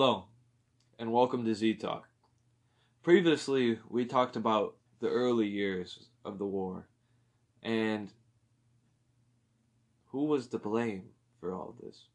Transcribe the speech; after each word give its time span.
Hello, 0.00 0.24
and 0.98 1.12
welcome 1.12 1.44
to 1.44 1.54
Z 1.54 1.74
Talk. 1.74 2.08
Previously, 3.02 3.78
we 3.90 4.06
talked 4.06 4.34
about 4.34 4.76
the 4.98 5.10
early 5.10 5.46
years 5.46 6.08
of 6.24 6.38
the 6.38 6.46
war 6.46 6.88
and 7.62 8.10
who 10.06 10.24
was 10.24 10.46
to 10.46 10.58
blame 10.58 11.10
for 11.38 11.52
all 11.52 11.74
this 11.82 12.06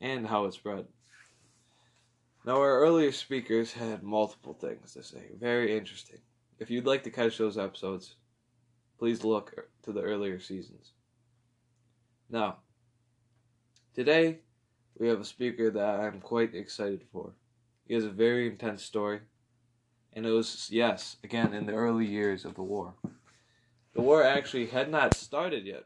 and 0.00 0.26
how 0.26 0.46
it 0.46 0.54
spread. 0.54 0.86
Now, 2.44 2.56
our 2.56 2.80
earlier 2.80 3.12
speakers 3.12 3.72
had 3.72 4.02
multiple 4.02 4.54
things 4.54 4.94
to 4.94 5.04
say, 5.04 5.30
very 5.38 5.78
interesting. 5.78 6.18
If 6.58 6.68
you'd 6.68 6.84
like 6.84 7.04
to 7.04 7.12
catch 7.12 7.38
those 7.38 7.58
episodes, 7.58 8.16
please 8.98 9.22
look 9.22 9.54
to 9.84 9.92
the 9.92 10.02
earlier 10.02 10.40
seasons. 10.40 10.94
Now, 12.28 12.56
today 13.94 14.40
we 15.00 15.08
have 15.08 15.18
a 15.18 15.24
speaker 15.24 15.70
that 15.70 16.00
I'm 16.00 16.20
quite 16.20 16.54
excited 16.54 17.02
for. 17.10 17.32
He 17.88 17.94
has 17.94 18.04
a 18.04 18.10
very 18.10 18.46
intense 18.46 18.84
story, 18.84 19.20
and 20.12 20.26
it 20.26 20.30
was, 20.30 20.68
yes, 20.70 21.16
again, 21.24 21.54
in 21.54 21.64
the 21.64 21.72
early 21.72 22.04
years 22.06 22.44
of 22.44 22.54
the 22.54 22.62
war. 22.62 22.92
The 23.94 24.02
war 24.02 24.22
actually 24.22 24.66
had 24.66 24.90
not 24.90 25.14
started 25.14 25.64
yet. 25.64 25.84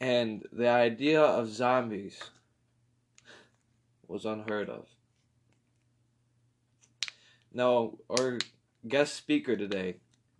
And 0.00 0.44
the 0.50 0.68
idea 0.68 1.20
of 1.20 1.48
zombies 1.48 2.18
was 4.08 4.24
unheard 4.24 4.70
of. 4.70 4.86
Now, 7.52 7.98
our 8.08 8.38
guest 8.88 9.14
speaker 9.14 9.54
today 9.54 9.96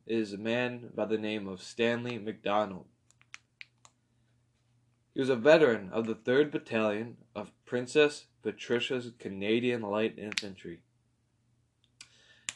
is 0.07 0.33
a 0.33 0.39
man 0.39 0.89
by 0.95 1.05
the 1.05 1.19
name 1.19 1.47
of 1.47 1.63
Stanley 1.63 2.19
McDonald. 2.19 2.87
He 5.15 5.21
was 5.21 5.29
a 5.29 5.37
veteran 5.37 5.91
of 5.93 6.07
the 6.07 6.15
3rd 6.15 6.51
Battalion 6.51 7.17
of 7.35 7.53
Princess 7.67 8.27
Patricia's 8.43 9.13
Canadian 9.19 9.83
Light 9.83 10.19
Infantry. 10.19 10.81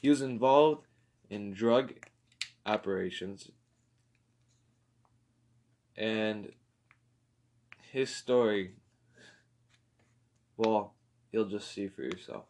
He 0.01 0.09
was 0.09 0.23
involved 0.23 0.87
in 1.29 1.53
drug 1.53 1.93
operations 2.65 3.51
and 5.97 6.53
his 7.93 8.15
story, 8.15 8.73
well, 10.57 10.95
you'll 11.33 11.47
just 11.47 11.73
see 11.73 11.89
for 11.89 12.03
yourself. 12.03 12.45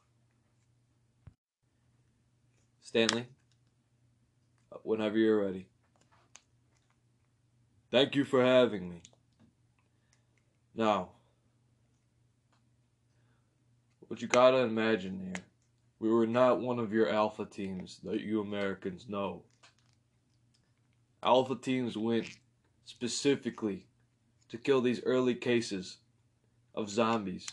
Stanley, 2.81 3.27
whenever 4.83 5.19
you're 5.19 5.45
ready. 5.45 5.67
Thank 7.91 8.15
you 8.17 8.25
for 8.25 8.45
having 8.45 8.89
me. 8.89 9.03
Now, 10.77 11.09
what 14.09 14.21
you 14.21 14.29
gotta 14.29 14.59
imagine 14.59 15.19
here, 15.19 15.45
we 15.99 16.11
were 16.11 16.27
not 16.27 16.61
one 16.61 16.79
of 16.79 16.93
your 16.93 17.09
alpha 17.09 17.47
teams 17.47 17.99
that 18.05 18.21
you 18.21 18.43
Americans 18.43 19.07
know. 19.09 19.45
Alpha 21.23 21.57
teams 21.57 21.97
went 21.97 22.27
specifically 22.85 23.87
to 24.51 24.59
kill 24.59 24.83
these 24.83 25.03
early 25.05 25.35
cases 25.35 25.97
of 26.75 26.91
zombies, 26.91 27.47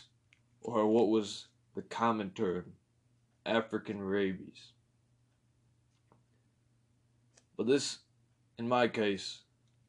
or 0.60 0.86
what 0.86 1.08
was 1.08 1.46
the 1.74 1.80
common 1.80 2.28
term, 2.28 2.74
African 3.46 4.02
rabies. 4.02 4.72
But 7.56 7.66
this, 7.66 8.00
in 8.58 8.68
my 8.68 8.86
case, 8.86 9.40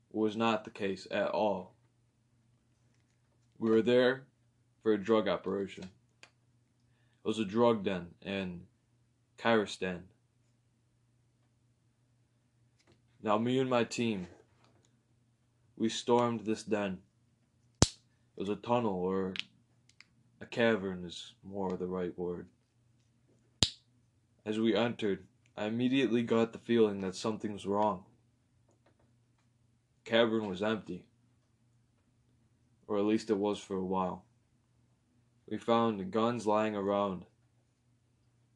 was 0.10 0.38
not 0.38 0.64
the 0.64 0.72
case 0.72 1.06
at 1.12 1.28
all. 1.28 1.75
We 3.66 3.72
were 3.72 3.82
there 3.82 4.26
for 4.84 4.94
a 4.94 5.04
drug 5.04 5.28
operation. 5.28 5.86
It 5.86 7.28
was 7.28 7.40
a 7.40 7.46
drug 7.46 7.84
den 7.84 8.10
in 8.22 8.68
Kyrgyzstan. 9.40 10.02
Now, 13.24 13.40
me 13.40 13.58
and 13.58 13.68
my 13.68 13.84
team, 13.84 14.28
we 15.76 15.90
stormed 15.90 16.42
this 16.42 16.62
den. 16.62 17.00
It 17.82 17.96
was 18.36 18.50
a 18.50 18.56
tunnel, 18.56 19.00
or 19.00 19.34
a 20.40 20.46
cavern 20.46 21.04
is 21.04 21.34
more 21.44 21.76
the 21.76 21.88
right 21.88 22.16
word. 22.20 22.46
As 24.46 24.60
we 24.60 24.76
entered, 24.76 25.26
I 25.58 25.66
immediately 25.66 26.22
got 26.22 26.54
the 26.54 26.60
feeling 26.60 27.02
that 27.02 27.16
something 27.16 27.54
was 27.54 27.66
wrong. 27.66 28.04
The 30.04 30.12
cavern 30.12 30.48
was 30.48 30.62
empty 30.62 31.06
or 32.88 32.98
at 32.98 33.06
least 33.06 33.30
it 33.30 33.38
was 33.38 33.60
for 33.60 33.76
a 33.76 33.84
while. 33.84 34.24
We 35.48 35.58
found 35.58 36.12
guns 36.12 36.48
lying 36.48 36.76
around, 36.76 37.26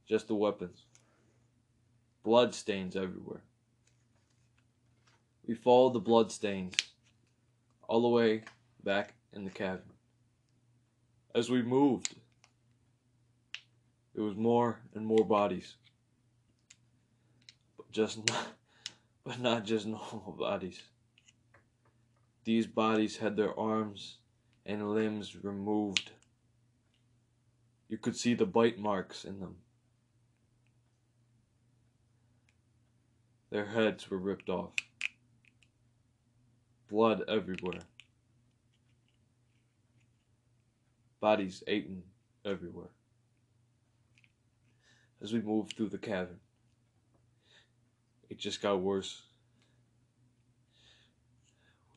just 0.08 0.28
the 0.28 0.36
weapons. 0.36 0.84
Blood 2.24 2.54
stains 2.54 2.96
everywhere. 2.96 3.42
We 5.46 5.56
followed 5.56 5.94
the 5.94 6.00
blood 6.00 6.32
stains 6.32 6.76
all 7.88 8.02
the 8.02 8.08
way 8.08 8.44
back 8.84 9.14
in 9.34 9.46
the 9.46 9.50
cavern. 9.50 9.94
As 11.34 11.50
we 11.50 11.62
moved, 11.62 12.16
there 14.14 14.24
was 14.24 14.36
more 14.36 14.80
and 14.94 15.06
more 15.06 15.26
bodies. 15.26 15.76
But 17.78 17.92
just 17.92 18.28
not, 18.28 18.48
but 19.24 19.40
not 19.40 19.64
just 19.64 19.86
normal 19.86 20.36
bodies. 20.38 20.82
These 22.50 22.66
bodies 22.66 23.18
had 23.18 23.36
their 23.36 23.56
arms 23.60 24.18
and 24.66 24.90
limbs 24.90 25.36
removed. 25.44 26.10
You 27.88 28.00
could 28.00 28.16
see 28.16 28.34
the 28.34 28.48
bite 28.48 28.80
marks 28.80 29.24
in 29.24 29.40
them. 29.40 29.58
Their 33.52 33.68
heads 33.68 34.10
were 34.10 34.18
ripped 34.18 34.50
off. 34.50 34.72
Blood 36.90 37.22
everywhere. 37.28 37.84
Bodies 41.20 41.62
eaten 41.68 42.02
everywhere. 42.44 42.90
As 45.22 45.32
we 45.32 45.40
moved 45.40 45.78
through 45.78 45.90
the 45.90 46.00
cavern, 46.00 46.40
it 48.28 48.40
just 48.40 48.60
got 48.60 48.82
worse. 48.82 49.29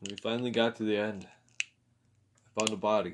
We 0.09 0.17
finally 0.17 0.51
got 0.51 0.75
to 0.75 0.83
the 0.83 0.97
end, 0.97 1.25
I 1.61 2.59
found 2.59 2.73
a 2.73 2.77
body. 2.77 3.13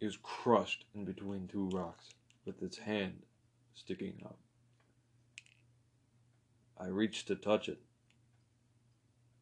It 0.00 0.06
was 0.06 0.18
crushed 0.20 0.86
in 0.92 1.04
between 1.04 1.46
two 1.46 1.68
rocks, 1.68 2.08
with 2.44 2.60
its 2.64 2.78
hand 2.78 3.22
sticking 3.72 4.20
out. 4.24 4.38
I 6.76 6.88
reached 6.88 7.28
to 7.28 7.36
touch 7.36 7.68
it. 7.68 7.78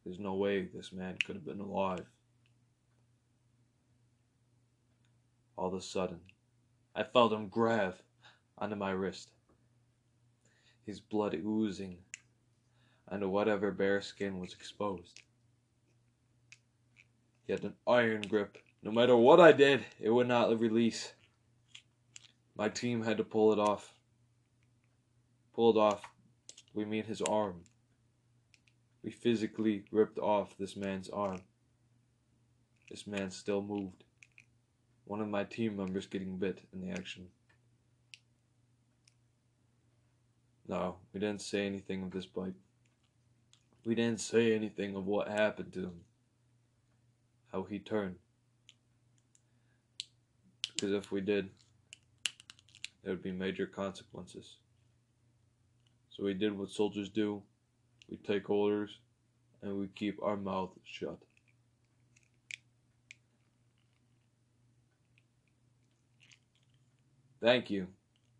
There's 0.05 0.19
no 0.19 0.35
way 0.35 0.67
this 0.67 0.93
man 0.93 1.17
could 1.25 1.37
have 1.37 1.47
been 1.47 1.61
alive. 1.61 2.05
All 5.57 5.69
of 5.69 5.75
a 5.75 5.81
sudden, 5.81 6.21
I 6.95 7.05
felt 7.05 7.33
him 7.33 7.49
grab 7.49 7.95
onto 8.59 8.77
my 8.77 8.91
wrist, 8.91 9.31
his 10.85 11.01
blood 11.01 11.35
oozing 11.35 11.97
onto 13.09 13.27
whatever 13.31 13.71
bare 13.71 14.03
skin 14.03 14.39
was 14.39 14.53
exposed. 14.53 15.23
He 17.47 17.53
had 17.53 17.65
an 17.65 17.75
iron 17.87 18.23
grip. 18.23 18.59
No 18.83 18.91
matter 18.91 19.17
what 19.17 19.41
I 19.41 19.53
did, 19.53 19.85
it 20.01 20.11
would 20.11 20.29
not 20.29 20.59
release. 20.59 21.13
My 22.57 22.69
team 22.69 23.03
had 23.03 23.19
to 23.19 23.25
pull 23.25 23.53
it 23.53 23.59
off. 23.59 23.93
Pulled 25.55 25.77
off, 25.77 26.03
we 26.73 26.85
mean 26.85 27.05
his 27.05 27.21
arm. 27.23 27.63
We 29.03 29.11
physically 29.11 29.85
ripped 29.91 30.19
off 30.19 30.57
this 30.59 30.77
man's 30.77 31.09
arm. 31.11 31.41
This 32.91 33.07
man 33.07 33.31
still 33.31 33.63
moved. 33.63 34.05
One 35.05 35.21
of 35.21 35.29
my 35.29 35.45
team 35.45 35.77
members 35.77 36.07
getting 36.07 36.39
bit 36.39 36.61
in 36.73 36.81
the 36.81 36.91
action. 36.91 37.29
No, 40.67 40.97
we 41.13 41.21
didn't 41.21 41.43
say 41.43 41.67
anything 41.67 42.03
of 42.03 42.11
this 42.11 42.27
bite. 42.27 42.55
We 43.85 43.95
didn't 43.95 44.21
say 44.21 44.55
anything 44.55 44.97
of 44.97 45.07
what 45.07 45.29
happened 45.29 45.75
to 45.75 45.81
him 45.81 46.01
how 47.55 47.63
he 47.63 47.79
turned. 47.79 48.17
Because 50.75 50.93
if 50.93 51.13
we 51.13 51.21
did, 51.21 51.51
there 53.03 53.13
would 53.13 53.23
be 53.23 53.31
major 53.31 53.67
consequences. 53.67 54.57
So 56.11 56.25
we 56.25 56.35
did 56.35 56.59
what 56.59 56.71
soldiers 56.71 57.09
do 57.09 57.43
we 58.11 58.17
take 58.17 58.51
orders 58.51 58.99
and 59.63 59.79
we 59.79 59.87
keep 59.87 60.21
our 60.21 60.37
mouth 60.37 60.71
shut. 60.85 61.19
Thank 67.41 67.71
you, 67.71 67.87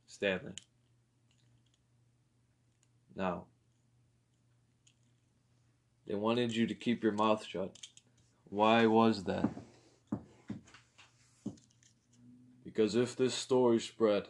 Stanley. 0.09 0.53
Now, 3.15 3.45
they 6.07 6.15
wanted 6.15 6.55
you 6.55 6.67
to 6.67 6.75
keep 6.75 7.05
your 7.05 7.13
mouth 7.13 7.45
shut. 7.45 7.77
Why 8.55 8.87
was 8.87 9.25
that? 9.25 9.51
Because 12.65 12.95
if 12.95 13.17
this 13.17 13.35
story 13.35 13.81
spread, 13.81 14.29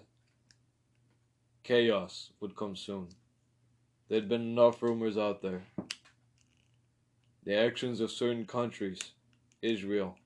chaos 1.63 2.31
would 2.41 2.57
come 2.57 2.75
soon. 2.75 3.09
There'd 4.09 4.31
been 4.31 4.41
enough 4.41 4.83
rumors 4.83 5.19
out 5.19 5.43
there. 5.43 5.65
The 7.45 7.55
actions 7.55 8.01
of 8.01 8.11
certain 8.11 8.47
countries, 8.47 8.99
Israel, 9.61 10.17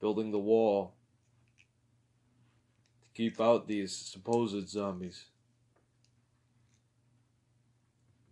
building 0.00 0.30
the 0.30 0.38
wall 0.38 0.94
to 1.58 3.08
keep 3.12 3.38
out 3.38 3.68
these 3.68 3.94
supposed 3.94 4.66
zombies. 4.66 5.26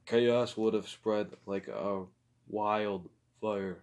Chaos 0.07 0.57
would 0.57 0.73
have 0.73 0.89
spread 0.89 1.33
like 1.45 1.69
a 1.69 2.05
wildfire. 2.49 3.83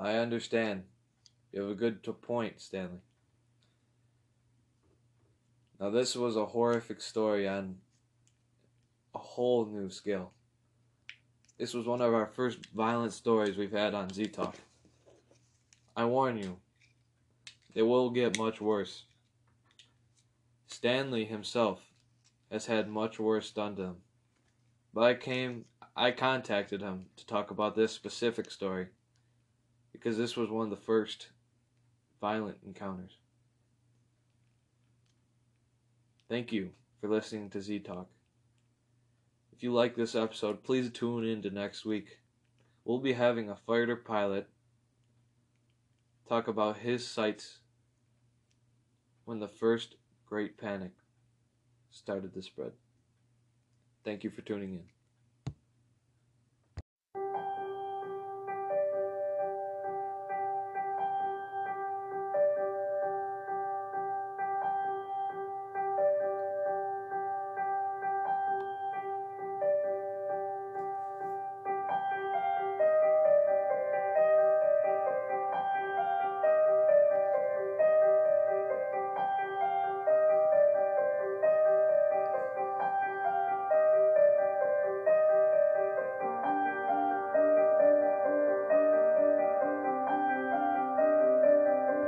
I 0.00 0.14
understand. 0.14 0.84
You 1.52 1.60
have 1.60 1.70
a 1.70 1.74
good 1.74 2.02
point, 2.22 2.58
Stanley. 2.58 3.02
Now, 5.78 5.90
this 5.90 6.16
was 6.16 6.36
a 6.36 6.46
horrific 6.46 7.02
story 7.02 7.46
on 7.46 7.76
a 9.14 9.18
whole 9.18 9.66
new 9.66 9.90
scale. 9.90 10.32
This 11.58 11.74
was 11.74 11.86
one 11.86 12.00
of 12.00 12.14
our 12.14 12.26
first 12.26 12.64
violent 12.74 13.12
stories 13.12 13.58
we've 13.58 13.72
had 13.72 13.92
on 13.92 14.10
Z 14.10 14.28
Talk. 14.28 14.56
I 15.94 16.06
warn 16.06 16.38
you, 16.38 16.56
it 17.74 17.82
will 17.82 18.08
get 18.08 18.38
much 18.38 18.58
worse. 18.58 19.04
Stanley 20.66 21.26
himself 21.26 21.82
has 22.50 22.64
had 22.64 22.88
much 22.88 23.18
worse 23.18 23.50
done 23.50 23.76
to 23.76 23.82
him. 23.82 23.96
But 24.94 25.02
I 25.02 25.14
came, 25.14 25.66
I 25.94 26.10
contacted 26.12 26.80
him 26.80 27.06
to 27.16 27.26
talk 27.26 27.50
about 27.50 27.76
this 27.76 27.92
specific 27.92 28.50
story 28.50 28.88
because 30.00 30.16
this 30.16 30.34
was 30.36 30.48
one 30.48 30.64
of 30.64 30.70
the 30.70 30.76
first 30.76 31.28
violent 32.20 32.56
encounters. 32.64 33.12
Thank 36.28 36.52
you 36.52 36.70
for 37.00 37.08
listening 37.08 37.50
to 37.50 37.60
Z 37.60 37.80
Talk. 37.80 38.08
If 39.52 39.62
you 39.62 39.74
like 39.74 39.94
this 39.94 40.14
episode, 40.14 40.62
please 40.62 40.90
tune 40.90 41.24
in 41.24 41.42
to 41.42 41.50
next 41.50 41.84
week. 41.84 42.20
We'll 42.84 42.98
be 42.98 43.12
having 43.12 43.50
a 43.50 43.56
fighter 43.56 43.96
pilot 43.96 44.48
talk 46.26 46.48
about 46.48 46.78
his 46.78 47.06
sights 47.06 47.58
when 49.26 49.38
the 49.38 49.48
first 49.48 49.96
Great 50.24 50.56
Panic 50.56 50.92
started 51.90 52.32
to 52.32 52.42
spread. 52.42 52.72
Thank 54.02 54.24
you 54.24 54.30
for 54.30 54.40
tuning 54.40 54.74
in. 54.74 54.99